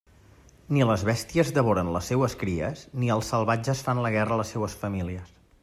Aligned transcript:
Ni 0.77 0.87
les 0.91 1.03
bèsties 1.09 1.51
devoren 1.57 1.91
les 1.97 2.09
seues 2.11 2.35
cries, 2.45 2.81
ni 3.03 3.13
els 3.17 3.31
salvatges 3.35 3.85
fan 3.89 4.03
la 4.07 4.15
guerra 4.17 4.39
a 4.39 4.41
les 4.43 4.55
seues 4.57 4.79
famílies. 4.85 5.37